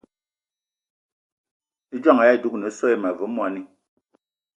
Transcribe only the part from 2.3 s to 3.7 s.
dúgne so àyi ma ve mwani